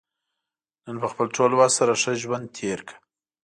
نن 0.85 0.95
په 1.01 1.07
خپل 1.11 1.27
ټول 1.35 1.51
وس 1.59 1.71
سره 1.79 1.93
ښه 2.01 2.11
ژوند 2.23 2.45
تېر 2.57 2.79
کړه. 2.87 2.97